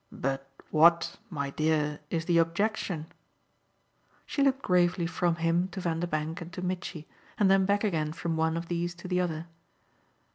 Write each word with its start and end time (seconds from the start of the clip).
"But 0.11 0.49
what, 0.71 1.19
my 1.29 1.51
dear, 1.51 1.99
is 2.09 2.25
the 2.25 2.39
objection?" 2.39 3.05
She 4.25 4.41
looked 4.41 4.63
gravely 4.63 5.05
from 5.05 5.35
him 5.35 5.67
to 5.73 5.79
Vanderbank 5.79 6.41
and 6.41 6.51
to 6.53 6.63
Mitchy, 6.63 7.07
and 7.37 7.51
then 7.51 7.65
back 7.67 7.83
again 7.83 8.11
from 8.11 8.35
one 8.35 8.57
of 8.57 8.67
these 8.67 8.95
to 8.95 9.07
the 9.07 9.21
other. 9.21 9.45